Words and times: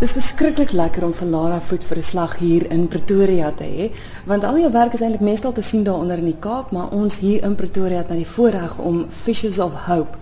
Dis 0.00 0.12
verskriklik 0.12 0.72
lekker 0.72 1.04
om 1.04 1.12
vir 1.12 1.28
Lara 1.28 1.60
voet 1.60 1.84
vir 1.84 1.98
'n 1.98 2.02
slag 2.02 2.38
hier 2.38 2.70
in 2.70 2.88
Pretoria 2.88 3.50
te 3.50 3.64
hê, 3.64 3.90
want 4.26 4.44
al 4.44 4.58
jou 4.58 4.70
werk 4.72 4.94
is 4.94 5.00
eintlik 5.00 5.20
meestal 5.20 5.52
te 5.52 5.62
sien 5.62 5.84
daaronder 5.84 6.18
in 6.18 6.24
die 6.32 6.40
Kaap, 6.40 6.72
maar 6.72 6.90
ons 6.92 7.18
hier 7.18 7.42
in 7.44 7.54
Pretoria 7.54 7.98
het 7.98 8.08
nou 8.08 8.18
die 8.18 8.32
voorreg 8.36 8.78
om 8.78 9.06
Fishes 9.08 9.58
of 9.58 9.74
Hope 9.86 10.18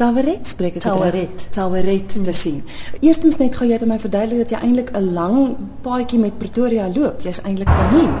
Taweret 0.00 0.48
spreek 0.48 0.78
ek 0.78 0.84
Taweret. 0.86 1.42
Taweret 1.52 2.14
te 2.24 2.32
sien. 2.32 2.62
Eerstens 3.04 3.36
net 3.36 3.58
gou 3.58 3.66
jy 3.68 3.76
het 3.76 3.84
my 3.88 3.98
verduidelik 4.00 4.46
dat 4.46 4.54
jy 4.54 4.60
eintlik 4.64 4.92
'n 4.96 5.12
lang 5.12 5.56
paadjie 5.84 6.18
met 6.18 6.38
Pretoria 6.38 6.88
loop. 6.88 7.20
Jy's 7.20 7.42
eintlik 7.44 7.68
van 7.68 7.88
hier. 7.92 8.14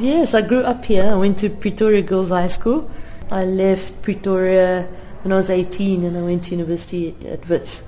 Yes, 0.00 0.32
I 0.32 0.40
grew 0.40 0.64
up 0.64 0.86
here. 0.86 1.12
I 1.12 1.18
went 1.18 1.36
to 1.38 1.50
Pretoria 1.50 2.00
Girls 2.00 2.30
High 2.30 2.48
School. 2.48 2.88
I 3.30 3.44
left 3.44 4.00
Pretoria 4.00 4.86
when 5.22 5.32
I 5.32 5.36
was 5.36 5.50
18 5.50 6.04
and 6.04 6.16
I 6.16 6.22
went 6.22 6.44
to 6.44 6.54
university 6.54 7.14
at 7.30 7.46
Wits. 7.48 7.82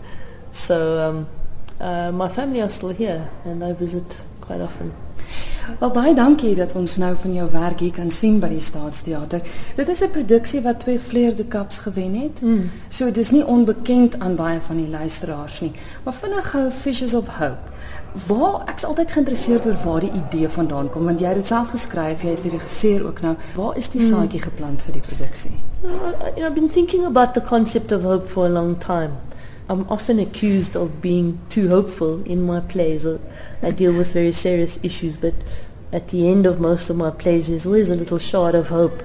So 0.52 1.08
um, 1.08 1.26
uh, 1.80 2.10
my 2.12 2.28
family 2.28 2.60
are 2.60 2.70
still 2.70 2.94
here 2.94 3.28
and 3.44 3.62
I 3.64 3.72
visit 3.72 4.24
quite 4.40 4.62
often. 4.62 4.92
Wel 5.78 5.90
baie 5.92 6.14
dankie 6.14 6.54
dat 6.56 6.72
ons 6.72 6.96
nou 6.96 7.10
van 7.20 7.32
jou 7.34 7.46
werk 7.52 7.82
hier 7.84 7.92
kan 7.92 8.10
sien 8.10 8.38
by 8.40 8.48
die 8.48 8.62
Staatsteater. 8.64 9.42
Dit 9.76 9.88
is 9.88 10.00
'n 10.00 10.10
produksie 10.10 10.60
wat 10.62 10.80
twee 10.80 10.98
Fleur 10.98 11.36
de 11.36 11.46
Caps 11.46 11.78
gewen 11.78 12.14
het. 12.14 12.40
Mm. 12.40 12.70
So 12.88 13.10
dis 13.10 13.30
nie 13.30 13.46
onbekend 13.46 14.18
aan 14.18 14.34
baie 14.34 14.60
van 14.60 14.76
die 14.76 14.88
luisteraars 14.88 15.60
nie. 15.60 15.72
Maar 16.04 16.14
vinnig 16.14 16.50
gou 16.50 16.70
Fishes 16.70 17.14
of 17.14 17.26
Hope. 17.28 17.76
Waar 18.26 18.62
ek's 18.68 18.84
altyd 18.84 19.10
geïnteresseerd 19.10 19.66
oor 19.66 19.76
waar 19.84 20.00
die 20.00 20.12
idee 20.12 20.48
vandaan 20.48 20.90
kom 20.90 21.04
want 21.04 21.20
jy 21.20 21.26
het 21.26 21.36
dit 21.36 21.46
self 21.46 21.70
geskryf, 21.70 22.22
jy 22.22 22.30
is 22.30 22.40
die 22.40 22.50
regisseur 22.50 23.06
ook 23.06 23.20
nou. 23.20 23.36
Waar 23.54 23.76
is 23.76 23.88
die 23.88 24.00
saadjie 24.00 24.40
geplant 24.40 24.82
vir 24.82 24.92
die 24.92 25.02
produksie? 25.02 25.52
Uh, 25.84 25.90
you 25.90 26.34
know, 26.34 26.46
I've 26.46 26.54
been 26.54 26.70
thinking 26.70 27.04
about 27.04 27.34
the 27.34 27.40
concept 27.40 27.92
of 27.92 28.02
hope 28.02 28.26
for 28.26 28.46
a 28.46 28.48
long 28.48 28.78
time. 28.78 29.10
I'm 29.70 29.86
often 29.90 30.18
accused 30.18 30.76
of 30.76 31.02
being 31.02 31.40
too 31.50 31.68
hopeful 31.68 32.22
in 32.24 32.42
my 32.42 32.60
plays. 32.60 33.04
Uh, 33.04 33.18
I 33.62 33.70
deal 33.70 33.92
with 33.92 34.14
very 34.14 34.32
serious 34.32 34.78
issues, 34.82 35.18
but 35.18 35.34
at 35.92 36.08
the 36.08 36.26
end 36.26 36.46
of 36.46 36.58
most 36.58 36.88
of 36.88 36.96
my 36.96 37.10
plays, 37.10 37.48
there's 37.48 37.66
always 37.66 37.90
a 37.90 37.94
little 37.94 38.18
shard 38.18 38.54
of 38.54 38.68
hope. 38.68 39.02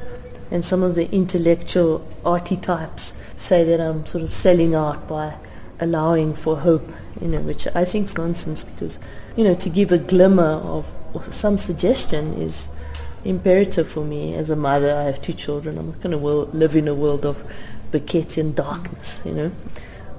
And 0.52 0.64
some 0.64 0.82
of 0.82 0.96
the 0.96 1.12
intellectual 1.12 2.08
arty 2.26 2.56
types 2.56 3.14
say 3.36 3.66
that 3.66 3.82
I'm 3.82 4.06
sort 4.06 4.24
of 4.24 4.34
selling 4.34 4.74
out 4.74 5.06
by 5.08 5.36
allowing 5.82 6.34
for 6.34 6.58
hope, 6.58 6.90
you 7.20 7.28
know, 7.28 7.42
which 7.42 7.68
I 7.76 7.84
think 7.84 8.06
is 8.06 8.18
nonsense 8.18 8.64
because, 8.64 9.00
you 9.36 9.44
know, 9.44 9.56
to 9.56 9.70
give 9.70 9.92
a 9.92 9.98
glimmer 9.98 10.44
of, 10.44 10.90
of 11.14 11.34
some 11.34 11.58
suggestion 11.58 12.34
is 12.42 12.70
imperative 13.26 13.90
for 13.90 14.06
me 14.06 14.34
as 14.36 14.50
a 14.50 14.56
mother. 14.56 14.96
I 14.96 15.04
have 15.04 15.22
two 15.22 15.34
children. 15.34 15.78
I'm 15.78 15.88
not 15.88 16.02
going 16.02 16.18
to 16.18 16.58
live 16.58 16.76
in 16.76 16.88
a 16.88 16.94
world 16.94 17.26
of 17.26 17.44
Beckettian 17.92 18.56
darkness, 18.56 19.22
you 19.26 19.34
know. 19.34 19.52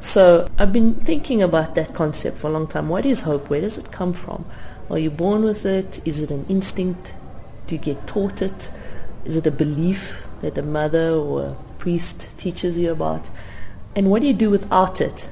So 0.04 0.50
I've 0.58 0.70
been 0.70 0.96
thinking 0.96 1.42
about 1.42 1.74
that 1.76 1.94
concept 1.94 2.36
for 2.36 2.48
a 2.48 2.50
long 2.50 2.66
time. 2.66 2.90
What 2.90 3.06
is 3.06 3.22
hope? 3.22 3.48
Where 3.48 3.62
does 3.62 3.78
it 3.78 3.90
come 3.90 4.12
from? 4.12 4.44
Are 4.90 4.98
you 4.98 5.10
born 5.10 5.44
with 5.44 5.64
it? 5.64 6.06
Is 6.06 6.20
it 6.20 6.30
an 6.30 6.44
instinct? 6.46 7.14
Do 7.66 7.74
you 7.74 7.80
get 7.80 8.06
taught 8.06 8.42
it? 8.42 8.70
Is 9.24 9.34
it 9.34 9.46
a 9.46 9.50
belief 9.50 10.26
that 10.42 10.58
a 10.58 10.62
mother 10.62 11.12
or 11.12 11.46
a 11.46 11.56
priest 11.78 12.36
teaches 12.36 12.76
you 12.76 12.92
about? 12.92 13.30
And 13.96 14.10
what 14.10 14.20
do 14.20 14.28
you 14.28 14.34
do 14.34 14.50
without 14.50 15.00
it? 15.00 15.30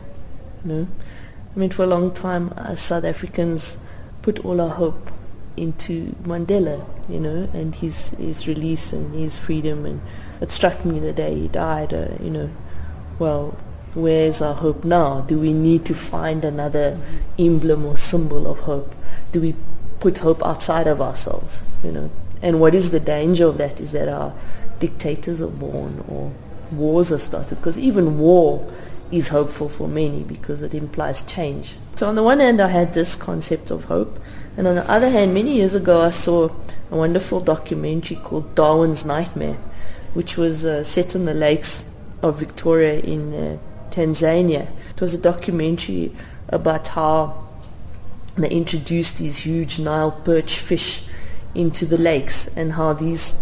You 0.64 0.72
know? 0.72 0.88
I 1.54 1.58
mean, 1.58 1.68
for 1.68 1.82
a 1.82 1.86
long 1.86 2.10
time, 2.10 2.54
as 2.56 2.80
South 2.80 3.04
Africans 3.04 3.76
put 4.22 4.42
all 4.42 4.58
our 4.58 4.70
hope 4.70 5.12
into 5.54 6.16
Mandela, 6.22 6.82
you 7.10 7.20
know, 7.20 7.46
and 7.52 7.74
his, 7.74 8.08
his 8.12 8.48
release 8.48 8.94
and 8.94 9.14
his 9.14 9.38
freedom. 9.38 9.84
And 9.84 10.00
it 10.40 10.50
struck 10.50 10.82
me 10.86 10.98
the 10.98 11.12
day 11.12 11.34
he 11.34 11.48
died, 11.48 11.92
uh, 11.92 12.08
you 12.22 12.30
know, 12.30 12.50
well, 13.18 13.54
where's 13.94 14.40
our 14.40 14.54
hope 14.54 14.84
now? 14.84 15.22
Do 15.22 15.38
we 15.38 15.52
need 15.52 15.84
to 15.86 15.94
find 15.94 16.44
another 16.44 16.98
emblem 17.38 17.84
or 17.84 17.96
symbol 17.96 18.46
of 18.50 18.60
hope? 18.60 18.94
Do 19.32 19.40
we 19.40 19.54
put 20.00 20.18
hope 20.18 20.44
outside 20.44 20.86
of 20.86 21.00
ourselves, 21.00 21.62
you 21.84 21.92
know? 21.92 22.10
And 22.40 22.60
what 22.60 22.74
is 22.74 22.90
the 22.90 23.00
danger 23.00 23.46
of 23.46 23.58
that 23.58 23.80
is 23.80 23.92
that 23.92 24.08
our 24.08 24.34
dictators 24.80 25.40
are 25.40 25.46
born 25.46 26.04
or 26.08 26.32
wars 26.72 27.12
are 27.12 27.18
started 27.18 27.56
because 27.56 27.78
even 27.78 28.18
war 28.18 28.66
is 29.12 29.28
hopeful 29.28 29.68
for 29.68 29.86
many 29.86 30.24
because 30.24 30.62
it 30.62 30.74
implies 30.74 31.22
change. 31.22 31.76
So 31.94 32.08
on 32.08 32.16
the 32.16 32.22
one 32.22 32.40
hand 32.40 32.60
I 32.60 32.68
had 32.68 32.94
this 32.94 33.14
concept 33.14 33.70
of 33.70 33.84
hope 33.84 34.18
and 34.56 34.66
on 34.66 34.74
the 34.74 34.90
other 34.90 35.08
hand 35.08 35.34
many 35.34 35.54
years 35.56 35.74
ago 35.74 36.00
I 36.00 36.10
saw 36.10 36.48
a 36.90 36.96
wonderful 36.96 37.40
documentary 37.40 38.16
called 38.16 38.54
Darwin's 38.54 39.04
Nightmare 39.04 39.58
which 40.14 40.36
was 40.36 40.64
uh, 40.64 40.82
set 40.82 41.14
in 41.14 41.26
the 41.26 41.34
lakes 41.34 41.84
of 42.22 42.38
Victoria 42.38 42.98
in 43.00 43.34
uh, 43.34 43.58
Tanzania. 43.92 44.68
It 44.90 45.00
was 45.00 45.14
a 45.14 45.18
documentary 45.18 46.14
about 46.48 46.88
how 46.88 47.48
they 48.36 48.48
introduced 48.50 49.18
these 49.18 49.38
huge 49.38 49.78
Nile 49.78 50.10
perch 50.10 50.58
fish 50.58 51.04
into 51.54 51.84
the 51.86 51.98
lakes 51.98 52.48
and 52.56 52.72
how 52.72 52.94
these 52.94 53.34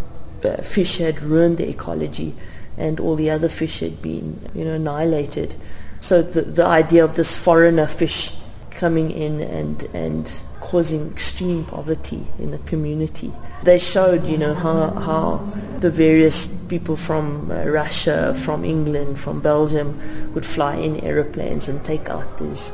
uh, 0.44 0.56
fish 0.62 0.98
had 0.98 1.22
ruined 1.22 1.58
the 1.58 1.68
ecology 1.68 2.34
and 2.76 2.98
all 2.98 3.14
the 3.14 3.30
other 3.30 3.48
fish 3.48 3.80
had 3.80 4.00
been, 4.02 4.40
you 4.54 4.64
know, 4.64 4.72
annihilated. 4.72 5.54
So 6.00 6.22
the, 6.22 6.42
the 6.42 6.64
idea 6.64 7.04
of 7.04 7.14
this 7.14 7.36
foreigner 7.36 7.86
fish 7.86 8.34
coming 8.70 9.10
in 9.10 9.40
and, 9.40 9.82
and 9.94 10.42
causing 10.60 11.10
extreme 11.10 11.64
poverty 11.64 12.26
in 12.38 12.50
the 12.50 12.58
community. 12.58 13.32
They 13.62 13.78
showed, 13.78 14.26
you 14.26 14.38
know, 14.38 14.54
how, 14.54 14.90
how 14.90 15.52
the 15.80 15.90
various 15.90 16.46
people 16.46 16.96
from 16.96 17.50
uh, 17.50 17.64
Russia, 17.64 18.34
from 18.34 18.64
England, 18.64 19.18
from 19.18 19.40
Belgium 19.40 20.32
would 20.34 20.46
fly 20.46 20.76
in 20.76 21.00
aeroplanes 21.00 21.68
and 21.68 21.84
take 21.84 22.08
out 22.08 22.38
these, 22.38 22.72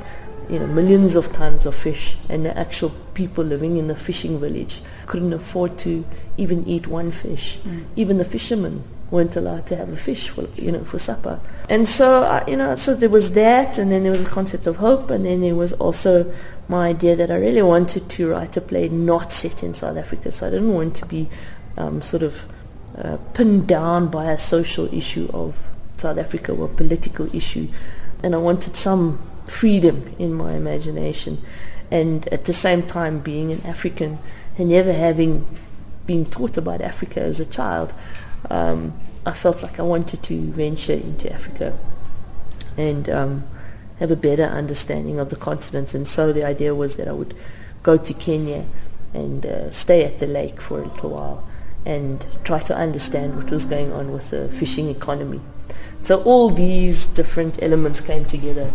you 0.48 0.58
know, 0.58 0.66
millions 0.66 1.16
of 1.16 1.32
tons 1.32 1.66
of 1.66 1.74
fish. 1.74 2.16
And 2.28 2.44
the 2.44 2.56
actual 2.56 2.92
people 3.14 3.44
living 3.44 3.76
in 3.76 3.88
the 3.88 3.96
fishing 3.96 4.38
village 4.38 4.82
couldn't 5.06 5.32
afford 5.32 5.78
to 5.78 6.04
even 6.36 6.66
eat 6.68 6.86
one 6.86 7.10
fish. 7.10 7.58
Mm. 7.60 7.84
Even 7.96 8.18
the 8.18 8.24
fishermen 8.24 8.84
weren't 9.10 9.36
allowed 9.36 9.66
to 9.66 9.76
have 9.76 9.88
a 9.88 9.96
fish 9.96 10.28
for 10.28 10.48
you 10.56 10.72
know 10.72 10.84
for 10.84 10.98
supper. 10.98 11.40
And 11.68 11.86
so 11.86 12.22
uh, 12.22 12.44
you 12.46 12.56
know, 12.56 12.76
so 12.76 12.94
there 12.94 13.08
was 13.08 13.32
that, 13.32 13.78
and 13.78 13.90
then 13.90 14.02
there 14.02 14.12
was 14.12 14.24
a 14.24 14.28
concept 14.28 14.66
of 14.66 14.76
hope, 14.76 15.10
and 15.10 15.24
then 15.24 15.40
there 15.40 15.54
was 15.54 15.72
also 15.74 16.32
my 16.68 16.88
idea 16.88 17.14
that 17.16 17.30
I 17.30 17.36
really 17.36 17.62
wanted 17.62 18.08
to 18.10 18.30
write 18.30 18.56
a 18.56 18.60
play 18.60 18.88
not 18.88 19.32
set 19.32 19.62
in 19.62 19.74
South 19.74 19.96
Africa. 19.96 20.32
So 20.32 20.48
I 20.48 20.50
didn't 20.50 20.74
want 20.74 20.96
to 20.96 21.06
be 21.06 21.28
um, 21.76 22.02
sort 22.02 22.22
of 22.22 22.44
uh, 22.96 23.18
pinned 23.34 23.68
down 23.68 24.08
by 24.08 24.32
a 24.32 24.38
social 24.38 24.92
issue 24.92 25.30
of 25.32 25.70
South 25.96 26.18
Africa 26.18 26.52
or 26.52 26.66
a 26.66 26.68
political 26.68 27.34
issue, 27.34 27.68
and 28.22 28.34
I 28.34 28.38
wanted 28.38 28.76
some 28.76 29.18
freedom 29.46 30.14
in 30.18 30.34
my 30.34 30.54
imagination, 30.54 31.42
and 31.90 32.26
at 32.28 32.46
the 32.46 32.52
same 32.52 32.82
time 32.82 33.20
being 33.20 33.52
an 33.52 33.62
African 33.64 34.18
and 34.58 34.70
never 34.70 34.92
having 34.92 35.46
been 36.06 36.24
taught 36.24 36.56
about 36.56 36.80
Africa 36.80 37.20
as 37.20 37.40
a 37.40 37.46
child 37.46 37.92
um, 38.50 38.92
I 39.24 39.32
felt 39.32 39.62
like 39.62 39.80
I 39.80 39.82
wanted 39.82 40.22
to 40.24 40.52
venture 40.52 40.92
into 40.92 41.32
Africa 41.32 41.78
and 42.76 43.08
um, 43.08 43.44
have 43.98 44.10
a 44.10 44.16
better 44.16 44.44
understanding 44.44 45.18
of 45.18 45.30
the 45.30 45.36
continent. 45.36 45.94
And 45.94 46.06
so 46.06 46.32
the 46.32 46.44
idea 46.44 46.74
was 46.74 46.96
that 46.96 47.08
I 47.08 47.12
would 47.12 47.34
go 47.82 47.96
to 47.96 48.14
Kenya 48.14 48.66
and 49.14 49.46
uh, 49.46 49.70
stay 49.70 50.04
at 50.04 50.18
the 50.18 50.26
lake 50.26 50.60
for 50.60 50.82
a 50.82 50.86
little 50.86 51.10
while 51.10 51.48
and 51.84 52.26
try 52.44 52.58
to 52.58 52.76
understand 52.76 53.36
what 53.36 53.50
was 53.50 53.64
going 53.64 53.92
on 53.92 54.12
with 54.12 54.30
the 54.30 54.48
fishing 54.48 54.88
economy. 54.88 55.40
So 56.02 56.22
all 56.22 56.50
these 56.50 57.06
different 57.06 57.62
elements 57.62 58.00
came 58.00 58.24
together 58.24 58.70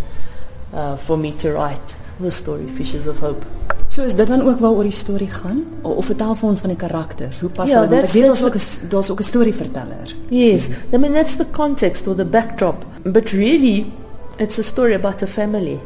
uh, 0.73 0.97
for 0.97 1.17
me 1.17 1.33
to 1.33 1.51
write 1.51 1.95
the 2.19 2.31
story 2.31 2.67
Fishers 2.67 3.07
of 3.07 3.17
Hope. 3.17 3.45
So 3.91 4.03
is 4.03 4.15
dit 4.15 4.27
dan 4.27 4.41
ook 4.47 4.59
waaroor 4.59 4.83
die 4.87 4.91
storie 4.91 5.29
gaan 5.29 5.65
of, 5.81 5.95
of 5.95 6.05
vertel 6.05 6.35
vir 6.35 6.49
ons 6.49 6.61
van 6.63 6.71
die 6.71 6.79
karakters? 6.79 7.39
Hoe 7.43 7.49
pas 7.49 7.69
Ja, 7.69 7.81
hulle? 7.81 7.89
Want 7.91 8.07
ek 8.07 8.13
weet 8.13 8.23
daar's 8.23 8.39
that's 8.39 8.71
ook 8.71 8.85
'n 8.85 8.89
daar's 8.89 9.09
ook 9.11 9.19
'n 9.19 9.23
storieverteller. 9.23 10.15
Yes, 10.29 10.69
I 10.93 10.97
mean 10.97 11.13
that's 11.13 11.35
the 11.35 11.45
context 11.51 12.07
or 12.07 12.15
the 12.15 12.25
backdrop. 12.25 12.85
But 13.03 13.29
really, 13.31 13.91
it's 14.37 14.59
a 14.59 14.63
story 14.63 14.93
about 14.93 15.21
a 15.21 15.27
family 15.27 15.79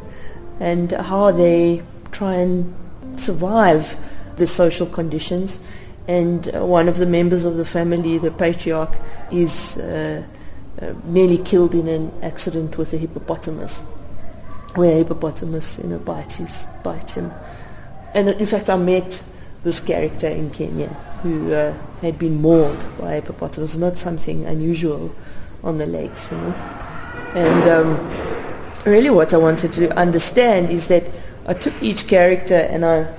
and 0.59 0.91
how 0.91 1.35
they 1.35 1.81
try 2.11 2.35
and 2.43 2.65
survive 3.15 3.97
the 4.35 4.45
social 4.45 4.87
conditions. 4.89 5.59
And 6.07 6.51
one 6.61 6.89
of 6.89 6.97
the 6.97 7.05
members 7.05 7.45
of 7.45 7.55
the 7.55 7.65
family, 7.65 8.19
the 8.19 8.31
patriarch, 8.31 8.97
is 9.31 9.77
uh, 9.77 10.21
uh, 10.81 10.85
nearly 11.11 11.37
killed 11.37 11.73
in 11.73 11.87
an 11.87 12.11
accident 12.21 12.77
with 12.77 12.93
a 12.93 12.97
hippopotamus, 12.97 13.81
where 14.75 14.91
a 14.91 14.97
hippopotamus, 14.97 15.79
you 15.81 15.89
know, 15.89 15.97
bites 15.97 16.37
his, 16.37 16.67
bites 16.83 17.15
him. 17.15 17.31
And 18.15 18.29
in 18.29 18.45
fact, 18.45 18.69
I 18.69 18.77
met 18.77 19.23
this 19.63 19.79
character 19.79 20.27
in 20.27 20.49
Kenya 20.49 20.87
who 21.21 21.53
uh, 21.53 21.73
had 22.01 22.17
been 22.17 22.41
mauled 22.41 22.85
by 22.97 23.13
a 23.13 23.15
hippopotamus, 23.15 23.77
not 23.77 23.97
something 23.97 24.45
unusual 24.45 25.13
on 25.63 25.77
the 25.77 25.85
lakes, 25.85 26.31
you 26.31 26.37
know. 26.37 26.53
And 27.35 27.69
um, 27.69 28.83
really, 28.85 29.09
what 29.09 29.33
I 29.33 29.37
wanted 29.37 29.73
to 29.73 29.95
understand 29.99 30.69
is 30.69 30.87
that 30.87 31.03
I 31.45 31.53
took 31.53 31.73
each 31.81 32.07
character 32.07 32.55
and 32.55 32.85
I 32.85 33.13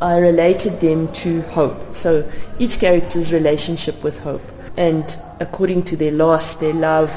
I 0.00 0.18
related 0.18 0.80
them 0.80 1.10
to 1.24 1.40
hope. 1.42 1.94
So 1.94 2.30
each 2.58 2.78
character's 2.78 3.32
relationship 3.32 4.02
with 4.02 4.18
hope, 4.18 4.42
and 4.76 5.04
according 5.40 5.84
to 5.84 5.96
their 5.96 6.12
loss, 6.12 6.56
their 6.56 6.74
love, 6.74 7.10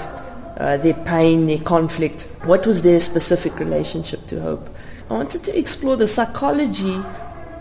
uh, 0.58 0.78
their 0.78 0.94
pain, 0.94 1.48
their 1.48 1.58
conflict, 1.58 2.30
what 2.44 2.66
was 2.66 2.82
their 2.82 3.00
specific 3.02 3.60
relationship 3.60 4.25
to 4.28 4.40
hope? 4.42 4.70
I 5.10 5.14
wanted 5.14 5.44
to 5.46 5.58
explore 5.58 5.96
the 5.96 6.08
psychology 6.08 7.04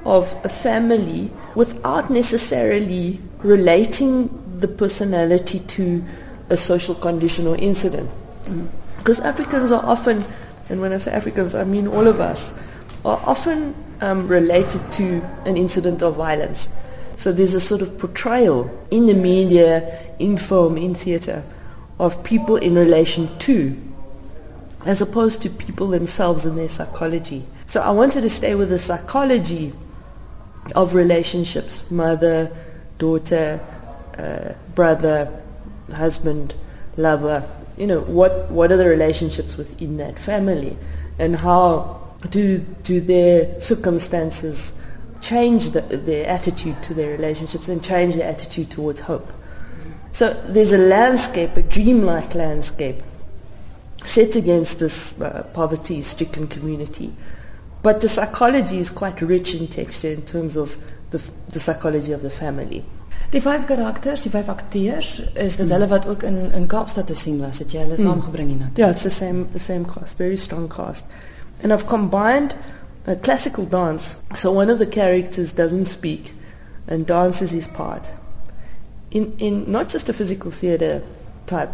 of 0.05 0.37
a 0.45 0.49
family 0.49 1.31
without 1.55 2.11
necessarily 2.11 3.21
relating 3.39 4.29
the 4.59 4.69
personality 4.69 5.61
to 5.61 6.05
a 6.51 6.57
social 6.57 6.95
condition 6.95 7.47
or 7.47 7.57
incident. 7.57 8.11
Because 8.99 9.21
Africans 9.21 9.73
are 9.73 9.85
often, 9.85 10.25
and 10.69 10.81
when 10.81 10.93
I 10.93 10.99
say 10.99 11.13
Africans, 11.13 11.55
I 11.55 11.65
mean 11.65 11.87
all 11.87 12.07
of 12.07 12.21
us, 12.21 12.53
are 13.05 13.21
often 13.25 13.75
um, 14.01 14.29
related 14.29 14.91
to 14.93 15.23
an 15.45 15.57
incident 15.57 16.03
of 16.03 16.17
violence. 16.17 16.69
So 17.17 17.33
there's 17.33 17.55
a 17.55 17.61
sort 17.61 17.83
of 17.83 17.99
portrayal 17.99 18.71
in 18.91 19.07
the 19.07 19.15
media, 19.15 20.15
in 20.19 20.37
film, 20.37 20.77
in 20.77 20.95
theatre, 20.95 21.45
of 21.99 22.23
people 22.23 22.57
in 22.57 22.75
relation 22.75 23.29
to, 23.41 23.77
as 24.85 25.03
opposed 25.03 25.43
to 25.43 25.51
people 25.51 25.89
themselves 25.89 26.47
and 26.47 26.57
their 26.57 26.69
psychology. 26.69 27.45
So 27.67 27.81
I 27.81 27.91
wanted 27.91 28.23
to 28.23 28.31
stay 28.31 28.55
with 28.55 28.71
the 28.71 28.79
psychology 28.79 29.73
of 30.75 30.95
relationships 30.95 31.89
mother, 31.91 32.51
daughter, 32.99 33.61
uh, 34.19 34.55
brother, 34.75 35.43
husband, 35.95 36.55
lover. 36.97 37.49
You 37.77 37.87
know, 37.87 38.01
what, 38.01 38.51
what 38.51 38.73
are 38.73 38.77
the 38.77 38.87
relationships 38.87 39.57
within 39.57 39.97
that 39.99 40.19
family? 40.19 40.77
And 41.19 41.37
how 41.37 42.15
do, 42.31 42.59
do 42.59 43.01
their 43.01 43.61
circumstances 43.61 44.75
change 45.21 45.71
the, 45.71 45.81
their 45.81 46.27
attitude 46.27 46.83
to 46.85 46.95
their 46.95 47.11
relationships 47.11 47.69
and 47.69 47.83
change 47.83 48.17
their 48.17 48.29
attitude 48.29 48.71
towards 48.71 49.01
hope? 49.01 49.33
So 50.11 50.33
there's 50.47 50.73
a 50.73 50.79
landscape, 50.79 51.57
a 51.57 51.63
dreamlike 51.63 52.35
landscape, 52.35 53.03
set 54.09 54.37
against 54.37 54.79
this 54.79 55.21
uh, 55.21 55.43
poverty-stricken 55.53 56.49
community. 56.49 57.13
But 57.83 58.01
the 58.01 58.09
psychology 58.09 58.79
is 58.79 58.91
quite 58.91 59.21
rich 59.21 59.55
in 59.55 59.69
texture 59.69 60.11
in 60.11 60.23
terms 60.23 60.57
of 60.57 60.77
the, 61.11 61.21
the 61.53 61.61
psychology 61.61 62.13
of 62.13 62.23
the 62.23 62.31
family. 62.31 62.85
Die 63.31 63.41
vyf 63.45 63.67
karakters, 63.69 64.23
die 64.25 64.33
vyf 64.33 64.49
akteurs, 64.49 65.19
is 65.37 65.59
dit 65.61 65.69
hulle 65.69 65.89
wat 65.91 66.07
ook 66.09 66.23
in 66.25 66.51
in 66.57 66.67
Kaapstad 66.67 67.07
te 67.07 67.15
sien 67.15 67.37
was, 67.43 67.59
het 67.61 67.75
jy 67.77 67.83
hulle 67.85 67.99
saamgebring 68.01 68.49
hiernatoe? 68.49 68.81
Yeah, 68.81 68.95
it's 68.95 69.05
the 69.05 69.13
same, 69.13 69.45
the 69.53 69.61
same 69.61 69.85
cast, 69.85 70.17
very 70.17 70.37
strong 70.37 70.69
cast. 70.73 71.05
And 71.63 71.73
I've 71.73 71.87
combined 71.87 72.57
a 73.07 73.17
classical 73.17 73.67
dance. 73.67 74.17
So 74.35 74.53
one 74.53 74.71
of 74.73 74.79
the 74.79 74.87
characters 74.87 75.53
doesn't 75.53 75.87
speak 75.87 76.33
and 76.87 77.07
dances 77.07 77.51
his 77.51 77.69
part. 77.69 78.15
In, 79.11 79.35
in 79.39 79.71
not 79.71 79.93
just 79.93 80.09
a 80.09 80.13
physical 80.15 80.51
theatre 80.51 81.03
type 81.47 81.73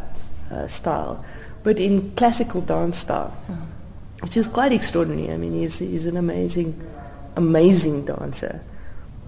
uh, 0.50 0.66
style, 0.66 1.24
but 1.64 1.80
in 1.80 2.12
classical 2.14 2.60
dance 2.60 2.98
style, 2.98 3.36
which 4.20 4.36
is 4.36 4.46
quite 4.46 4.72
extraordinary. 4.72 5.32
I 5.32 5.36
mean, 5.36 5.54
he's, 5.54 5.80
he's 5.80 6.06
an 6.06 6.16
amazing, 6.16 6.80
amazing 7.34 8.04
dancer. 8.04 8.62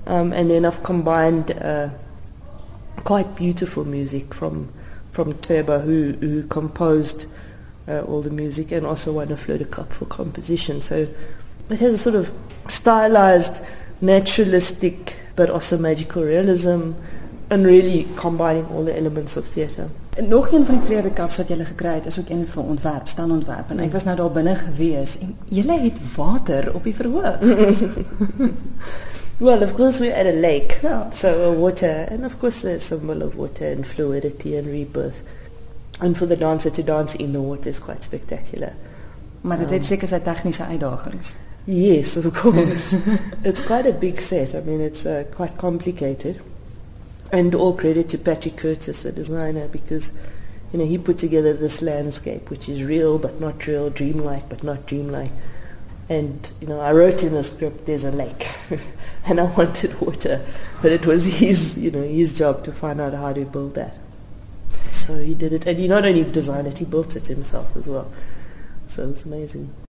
Um, 0.07 0.33
and 0.33 0.49
then 0.49 0.65
I've 0.65 0.85
combined 0.85 1.51
uh, 1.51 1.89
quite 3.03 3.35
beautiful 3.35 3.85
music 3.85 4.33
from 4.33 4.73
from 5.17 5.33
Teba, 5.33 5.83
who, 5.83 6.13
who 6.21 6.47
composed 6.47 7.25
uh, 7.89 8.03
all 8.03 8.21
the 8.21 8.29
music 8.29 8.71
and 8.71 8.85
also 8.85 9.15
won 9.15 9.33
a 9.33 9.37
Fleur 9.37 9.57
du 9.57 9.65
Cap 9.65 9.91
for 9.91 10.05
composition. 10.05 10.83
So 10.83 11.09
it 11.71 11.81
has 11.81 11.95
a 11.95 11.99
sort 11.99 12.17
of 12.17 12.31
stylized, 12.67 13.65
naturalistic, 14.03 15.19
but 15.35 15.49
also 15.49 15.79
magical 15.79 16.23
realism, 16.23 16.93
and 17.49 17.65
really 17.65 18.07
combining 18.15 18.67
all 18.75 18.85
the 18.85 18.97
elements 18.97 19.37
of 19.37 19.49
theatre. 19.49 19.87
Nog 20.29 20.53
een 20.53 20.65
van 20.65 20.75
die 20.75 20.85
Vleerde 20.85 21.11
Kaps 21.11 21.37
wat 21.37 21.49
jy 21.49 21.65
gekry 21.65 21.95
het, 21.95 22.07
is 22.07 22.19
ook 22.19 22.29
een 22.29 22.47
vir 22.49 22.63
ontwerp, 22.63 23.09
standontwerp 23.09 23.71
en 23.71 23.83
ek 23.85 23.93
was 23.93 24.05
nou 24.05 24.17
daar 24.17 24.33
binne 24.33 24.57
gewees 24.57 25.19
en 25.21 25.37
jy 25.49 25.67
het 25.83 26.01
water 26.17 26.73
op 26.75 26.85
die 26.85 26.95
verhoog. 26.95 27.39
Well, 29.39 29.63
of 29.63 29.75
course, 29.75 30.01
we're 30.01 30.15
at 30.15 30.27
a 30.27 30.33
lake, 30.33 30.79
Yeah. 30.83 31.11
so 31.11 31.53
uh, 31.53 31.55
water, 31.55 32.09
and 32.11 32.25
of 32.25 32.39
course, 32.39 32.63
the 32.63 32.81
symbol 32.81 33.23
of 33.23 33.37
water 33.37 33.67
and 33.67 33.87
fluidity 33.87 34.57
and 34.57 34.67
rebirth. 34.67 35.23
And 36.01 36.17
for 36.17 36.25
the 36.25 36.37
dancer 36.37 36.71
to 36.71 36.83
dance 36.83 37.15
in 37.15 37.33
the 37.33 37.43
water 37.43 37.69
is 37.69 37.79
quite 37.79 38.03
spectacular. 38.03 38.73
Maar 39.41 39.59
dit 39.59 39.71
het 39.71 39.85
seker 39.87 40.09
sy 40.09 40.19
tegniese 40.25 40.65
uitdagings. 40.65 41.35
Yes, 41.65 42.17
of 42.17 42.31
course. 42.33 42.97
it's 43.49 43.61
quite 43.61 43.87
a 43.89 43.93
big 43.93 44.21
set. 44.21 44.55
I 44.55 44.63
mean, 44.65 44.81
it's 44.81 45.05
uh, 45.05 45.25
quite 45.37 45.57
complicated. 45.59 46.41
And 47.33 47.55
all 47.55 47.75
credit 47.75 48.09
to 48.11 48.19
Patrick 48.19 48.57
Curtis, 48.57 49.03
the 49.03 49.13
designer, 49.13 49.69
because 49.69 50.13
you 50.73 50.79
know 50.79 50.87
he 50.87 50.99
put 50.99 51.19
together 51.19 51.53
this 51.53 51.83
landscape, 51.83 52.51
which 52.51 52.69
is 52.69 52.83
real 52.83 53.19
but 53.19 53.41
not 53.41 53.67
real, 53.67 53.91
dreamlike 53.91 54.49
but 54.49 54.63
not 54.63 54.87
dreamlike. 54.87 55.33
And 56.09 56.51
you 56.61 56.69
know, 56.69 56.81
I 56.81 56.93
wrote 56.93 57.25
in 57.25 57.33
the 57.33 57.43
script, 57.43 57.87
"There's 57.87 58.05
a 58.05 58.13
lake," 58.13 58.47
and 59.27 59.41
I 59.41 59.45
wanted 59.57 60.01
water, 60.01 60.45
but 60.81 60.93
it 60.93 61.05
was 61.05 61.41
his, 61.41 61.77
you 61.77 61.91
know, 61.91 62.03
his 62.03 62.39
job 62.39 62.63
to 62.65 62.73
find 62.73 63.01
out 63.01 63.13
how 63.13 63.33
to 63.33 63.45
build 63.45 63.75
that. 63.75 63.99
So 64.93 65.19
he 65.19 65.35
did 65.35 65.53
it, 65.53 65.67
and 65.67 65.79
he 65.79 65.89
not 65.89 66.07
only 66.07 66.25
designed 66.25 66.69
it, 66.69 66.79
he 66.79 66.85
built 66.85 67.17
it 67.17 67.27
himself 67.27 67.77
as 67.77 67.89
well. 67.89 68.11
So 68.87 69.11
it's 69.11 69.25
amazing. 69.25 69.73